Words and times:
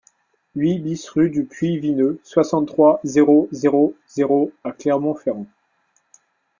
huit 0.55 0.79
BIS 0.79 1.09
rue 1.11 1.29
du 1.29 1.45
Puy 1.45 1.77
Vineux, 1.77 2.19
soixante-trois, 2.23 2.99
zéro 3.03 3.47
zéro 3.51 3.95
zéro 4.07 4.51
à 4.63 4.71
Clermont-Ferrand 4.71 5.45